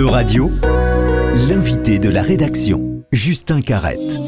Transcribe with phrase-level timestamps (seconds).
[0.00, 0.50] E-Radio,
[1.50, 4.18] l'invité de la rédaction, Justin Carrette.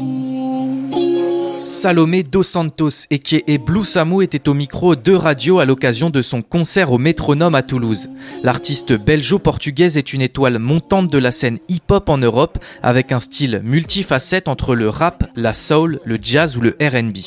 [1.63, 6.09] Salomé Dos Santos et qui est Blue Samu était au micro de radio à l'occasion
[6.09, 8.09] de son concert au Métronome à Toulouse.
[8.43, 13.61] L'artiste belgeo-portugaise est une étoile montante de la scène hip-hop en Europe avec un style
[13.63, 17.17] multifacette entre le rap, la soul, le jazz ou le R&B.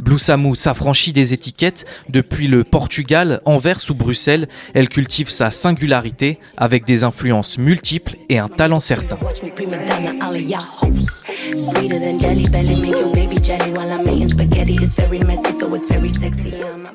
[0.00, 4.48] Blue Samu s'affranchit des étiquettes depuis le Portugal, Anvers ou Bruxelles.
[4.72, 9.18] Elle cultive sa singularité avec des influences multiples et un talent certain.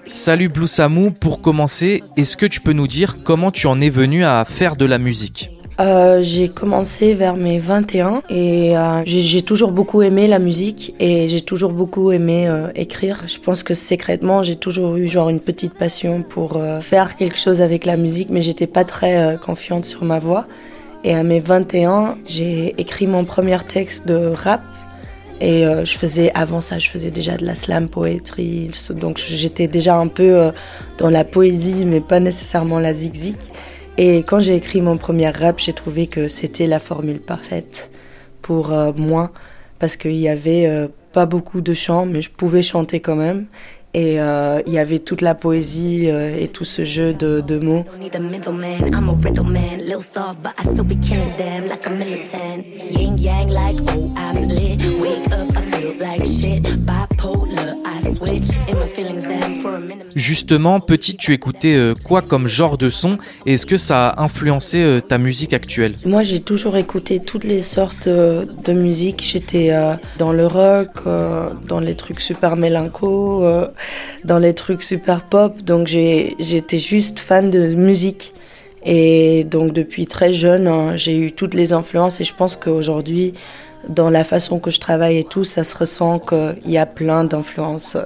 [0.08, 3.90] Salut Blue Samu, pour commencer, est-ce que tu peux nous dire comment tu en es
[3.90, 5.52] venu à faire de la musique?
[5.80, 11.30] Euh, j'ai commencé vers mes 21 et euh, j'ai toujours beaucoup aimé la musique et
[11.30, 13.24] j'ai toujours beaucoup aimé euh, écrire.
[13.28, 17.62] Je pense que secrètement j'ai toujours eu genre une petite passion pour faire quelque chose
[17.62, 20.48] avec la musique mais j'étais pas très confiante sur ma voix.
[21.06, 24.62] Et à mes 21 j'ai écrit mon premier texte de rap
[25.42, 28.72] et euh, je faisais, avant ça, je faisais déjà de la slam poetry.
[28.90, 30.52] Donc j'étais déjà un peu euh,
[30.98, 33.36] dans la poésie, mais pas nécessairement la zigzig.
[33.98, 37.90] Et quand j'ai écrit mon premier rap, j'ai trouvé que c'était la formule parfaite
[38.42, 39.32] pour euh, moi.
[39.80, 43.46] Parce qu'il y avait pas beaucoup de chants, mais je pouvais chanter quand même.
[43.94, 47.86] Et il y avait toute la poésie et tout ce jeu de, de mots.
[60.16, 64.24] Justement, petit, tu écoutais euh, quoi comme genre de son et est-ce que ça a
[64.24, 65.96] influencé euh, ta musique actuelle?
[66.06, 69.24] Moi, j'ai toujours écouté toutes les sortes euh, de musique.
[69.24, 69.72] J'étais
[70.18, 73.44] dans le rock, dans les trucs super mélancos,
[74.24, 75.62] dans les trucs super pop.
[75.62, 78.34] Donc, j'étais juste fan de musique.
[78.86, 83.34] Et donc, depuis très jeune, hein, j'ai eu toutes les influences et je pense qu'aujourd'hui,
[83.88, 87.24] dans la façon que je travaille et tout, ça se ressent qu'il y a plein
[87.24, 87.98] d'influences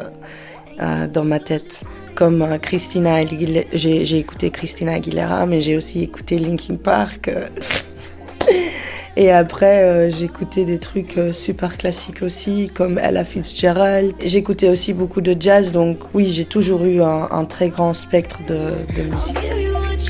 [0.79, 1.83] euh, dans ma tête.
[2.15, 7.31] Comme euh, Christina Aguilera, j'ai écouté Christina Aguilera, mais j'ai aussi écouté Linkin Park.
[9.15, 14.15] Et après, j'ai écouté des trucs euh, super classiques aussi, comme Ella Fitzgerald.
[14.25, 19.03] J'écoutais aussi beaucoup de jazz, donc oui, j'ai toujours eu un, très grand spectre de
[19.03, 19.72] musique.
[20.03, 20.09] Tu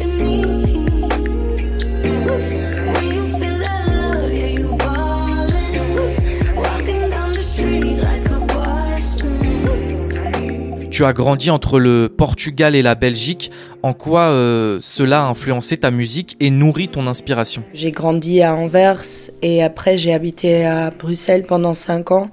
[11.06, 13.50] as grandi entre le Portugal et la Belgique.
[13.82, 17.64] En quoi euh, cela a influencé ta musique et nourri ton inspiration?
[17.74, 19.02] J'ai grandi à Anvers
[19.42, 22.30] et après j'ai habité à Bruxelles pendant 5 ans.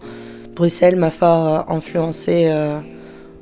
[0.54, 2.80] Bruxelles m'a fort euh, influencé euh,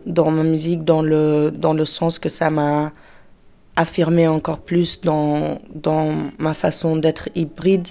[0.07, 2.93] dans ma musique dans le, dans le sens que ça m'a
[3.79, 7.89] affirmé encore plus dans, dans ma façon d'être hybride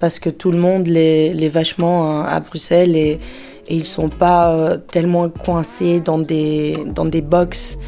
[0.00, 3.20] parce que tout le monde l'est vachement à Bruxelles et
[3.68, 7.78] et ils sont pas euh, tellement coincés dans des, dans des box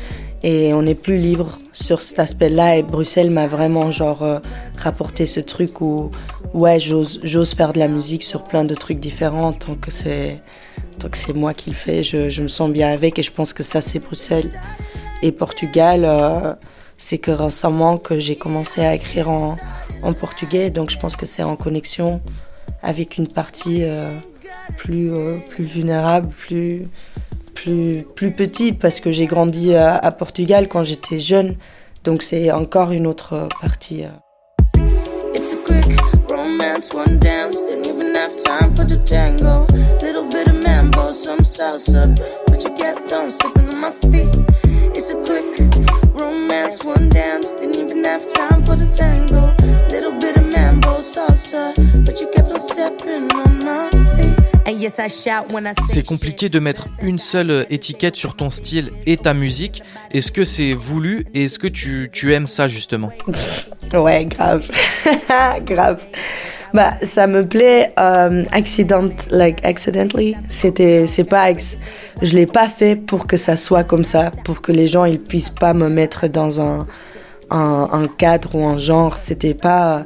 [0.43, 4.39] et on est plus libre sur cet aspect-là et Bruxelles m'a vraiment genre euh,
[4.79, 6.11] rapporté ce truc où
[6.55, 10.41] ouais j'ose faire de la musique sur plein de trucs différents tant que c'est
[10.99, 12.03] tant que c'est moi qui le fais.
[12.03, 14.51] Je, je, me sens bien avec et je pense que ça c'est Bruxelles
[15.23, 16.53] et Portugal euh,
[17.01, 19.57] c'est que récemment que j'ai commencé à écrire en,
[20.19, 22.21] portugais donc je pense que c'est en connexion
[22.83, 23.85] avec une partie
[24.77, 26.87] plus, euh, plus vulnérable, plus,
[27.55, 31.57] plus, plus petit, parce que j'ai grandi à, à, Portugal quand j'étais jeune.
[32.05, 34.05] Donc c'est encore une autre partie.
[34.05, 34.09] Euh.
[35.35, 35.55] It's
[36.29, 39.67] romance, one dance, didn't even have time for the tango.
[40.01, 42.15] Little bit of mambo, some salsa,
[55.09, 59.83] C'est compliqué de mettre une seule étiquette sur ton style et ta musique.
[60.13, 63.11] Est-ce que c'est voulu et est-ce que tu, tu, aimes ça justement
[63.95, 64.69] Ouais, grave.
[65.65, 66.01] grave.
[66.75, 70.37] Bah, ça me plaît euh, accident, like accidentally.
[70.49, 71.49] C'était, c'est pas,
[72.23, 75.19] je l'ai pas fait pour que ça soit comme ça, pour que les gens ils
[75.19, 76.87] puissent pas me mettre dans un,
[77.51, 79.17] un, un cadre ou un genre.
[79.17, 80.05] C'était pas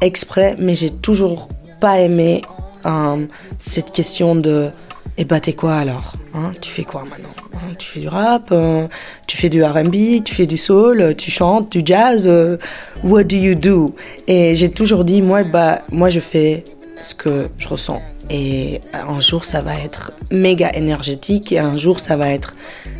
[0.00, 1.48] exprès, mais j'ai toujours
[1.80, 2.42] pas aimé
[2.86, 3.26] euh,
[3.58, 4.70] cette question de
[5.16, 6.52] et bah t'es quoi alors hein?
[6.60, 7.74] Tu fais quoi maintenant hein?
[7.78, 8.88] Tu fais du rap, euh,
[9.26, 12.26] tu fais du R&B, tu fais du soul, tu chantes du jazz.
[12.26, 12.56] Euh,
[13.04, 13.94] what do you do?
[14.26, 16.64] Et j'ai toujours dit moi bah moi je fais
[17.02, 18.02] ce que je ressens.
[18.30, 22.54] Et un jour ça va être méga énergétique et un jour ça va être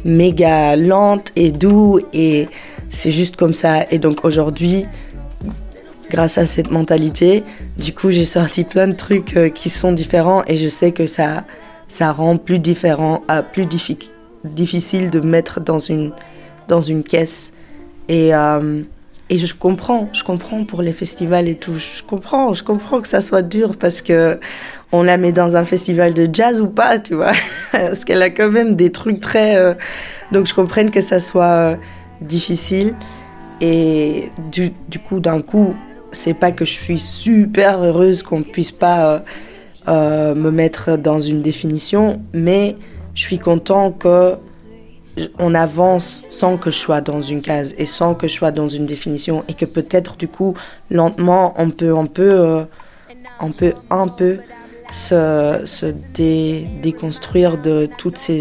[0.04, 2.48] méga lente et doux et
[2.90, 3.90] c'est juste comme ça.
[3.90, 4.84] Et donc aujourd'hui
[6.10, 7.42] grâce à cette mentalité.
[7.76, 11.06] Du coup, j'ai sorti plein de trucs euh, qui sont différents et je sais que
[11.06, 11.44] ça,
[11.88, 13.66] ça rend plus différent, euh, plus
[14.44, 16.12] difficile de mettre dans une,
[16.68, 17.52] dans une caisse.
[18.08, 18.82] Et, euh,
[19.30, 21.78] et je comprends, je comprends pour les festivals et tout.
[21.78, 24.38] Je comprends, je comprends que ça soit dur parce que
[24.92, 27.32] on la met dans un festival de jazz ou pas, tu vois.
[27.72, 29.76] parce qu'elle a quand même des trucs très.
[30.30, 31.76] donc je comprends que ça soit
[32.20, 32.94] difficile.
[33.60, 35.74] Et du, du coup, d'un coup,
[36.14, 39.18] c'est pas que je suis super heureuse qu'on ne puisse pas euh,
[39.88, 42.76] euh, me mettre dans une définition, mais
[43.14, 44.34] je suis content que
[45.38, 48.68] on avance sans que je sois dans une case et sans que je sois dans
[48.68, 50.54] une définition et que peut-être du coup
[50.90, 52.64] lentement on peut on peut euh,
[53.90, 54.38] un peu
[54.90, 55.86] se
[56.82, 58.40] déconstruire de toutes ces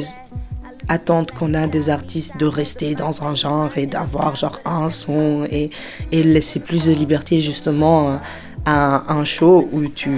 [0.87, 5.45] attente qu'on a des artistes de rester dans un genre et d'avoir genre un son
[5.49, 5.69] et,
[6.11, 8.19] et laisser plus de liberté justement
[8.65, 10.11] à un show où tu,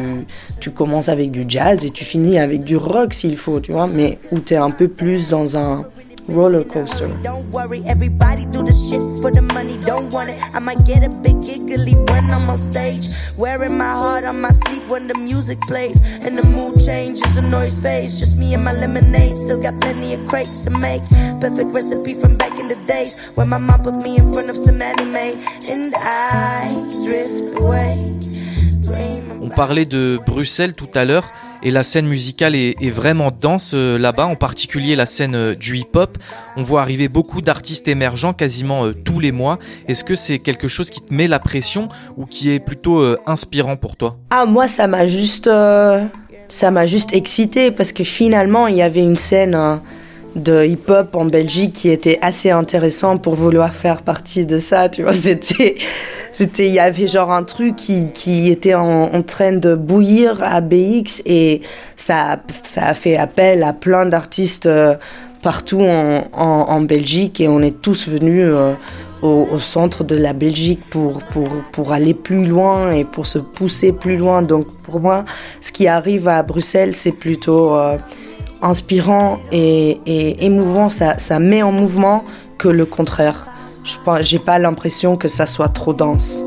[0.59, 3.88] tu commences avec du jazz et tu finis avec du rock s'il faut, tu vois,
[3.88, 5.85] mais où tu es un peu plus dans un
[6.27, 7.07] roller coaster.
[7.22, 10.39] Don't worry, everybody do the shit for the money, don't want it.
[10.54, 13.07] I might get a bit giggly when I'm on stage.
[13.38, 16.00] Wearing my heart on my sleeve when the music plays.
[16.22, 18.19] And the mood changes, the noise fades.
[18.19, 21.01] Just me and my lemonade, still got plenty of crates to make.
[21.42, 24.57] Perfect recipe from back in the days when my mom put me in front of
[24.57, 25.38] some anime.
[25.68, 26.74] And I
[27.06, 28.16] drift away.
[29.42, 31.25] On parlait de Bruxelles tout à l'heure
[31.65, 35.77] et la scène musicale est, vraiment dense euh, là-bas, en particulier la scène euh, du
[35.77, 36.15] hip-hop.
[36.57, 39.57] On voit arriver beaucoup d'artistes émergents quasiment euh, tous les mois.
[39.88, 43.77] Est-ce que c'est quelque chose qui te met la pression ou qui est plutôt inspirant
[43.77, 44.17] pour toi?
[44.29, 45.50] Ah moi ça m'a juste
[46.47, 49.81] ça m'a juste excité parce que finalement il y avait une scène
[50.35, 55.01] de hip-hop en Belgique qui était assez intéressant pour vouloir faire partie de ça, tu
[55.01, 55.77] vois, c'était
[56.37, 60.59] c'était il y avait genre un truc qui, qui était en, train de bouillir à
[60.59, 61.61] BX et
[61.95, 64.95] ça ça a fait appel à plein d'artistes euh,
[65.41, 68.73] partout en, en, Belgique et on est tous venus euh,
[69.21, 73.39] au, au, centre de la Belgique pour, pour, pour aller plus loin et pour se
[73.39, 74.41] pousser plus loin.
[74.41, 75.23] Donc pour moi,
[75.61, 77.97] ce qui arrive à Bruxelles, c'est plutôt euh,
[78.61, 80.89] inspirant et, et émouvant.
[80.89, 82.25] Ça, ça met en mouvement
[82.57, 83.45] que le contraire.
[83.85, 86.41] Je j'ai pas l'impression que ça soit trop dense.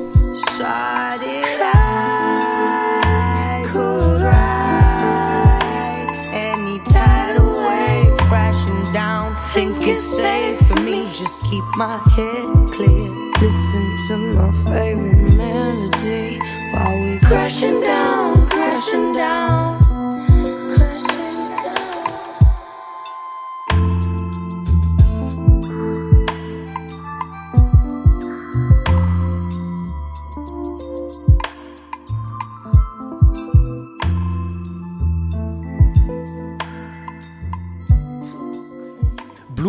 [17.28, 19.57] Crashing down, crashing down.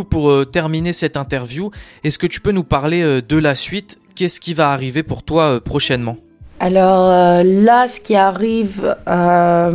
[0.09, 1.71] Pour euh, terminer cette interview,
[2.03, 3.97] est-ce que tu peux nous parler euh, de la suite?
[4.15, 6.17] Qu'est-ce qui va arriver pour toi euh, prochainement?
[6.59, 7.07] Alors
[7.41, 8.97] là, ce qui arrive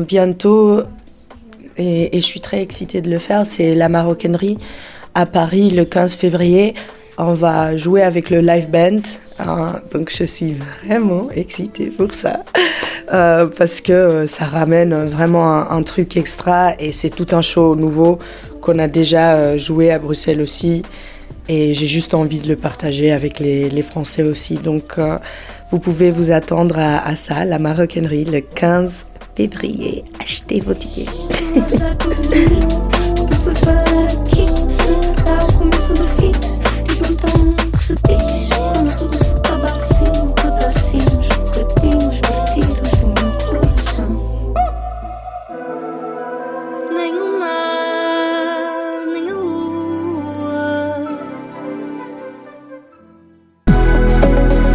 [0.07, 0.83] bientôt,
[1.79, 4.59] et, je suis très excitée de le faire, c'est la maroquinerie
[5.15, 6.75] à Paris le 15 février.
[7.17, 9.01] On va jouer avec le live band,
[9.39, 12.45] hein, donc je suis vraiment excitée pour ça.
[13.09, 18.19] Parce que ça ramène vraiment un, truc extra et c'est tout un show nouveau
[18.61, 20.83] qu'on a déjà euh, joué à Bruxelles aussi.
[21.49, 24.55] Et j'ai juste envie de le partager avec les, Français aussi.
[24.55, 25.19] Donc euh,
[25.71, 29.07] vous pouvez vous attendre à, à ça, la maroquinerie, le 15
[29.37, 30.05] février.
[30.21, 31.11] Achetez vos tickets.